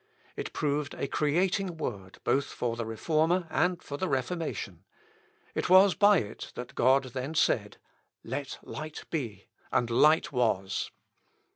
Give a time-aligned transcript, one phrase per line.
[0.35, 4.83] It proved a creating word both for the Reformer and for the Reformation.
[5.53, 7.77] It was by it that God then said,
[8.23, 10.89] "Let light be, and light was."